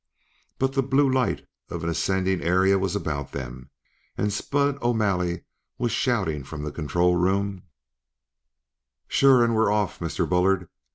But 0.57 0.73
the 0.73 0.81
blue 0.81 1.07
light 1.07 1.47
of 1.69 1.83
an 1.83 1.89
ascending 1.91 2.41
area 2.41 2.79
was 2.79 2.95
about 2.95 3.33
them, 3.33 3.69
and 4.17 4.33
Spud 4.33 4.79
O'Malley 4.81 5.43
was 5.77 5.91
shouting 5.91 6.43
from 6.43 6.63
the 6.63 6.71
control 6.71 7.15
room: 7.17 7.61
"Sure, 9.07 9.43
and 9.43 9.53
we're 9.53 9.71
off, 9.71 9.99
Mr. 9.99 10.27
Bullard. 10.27 10.67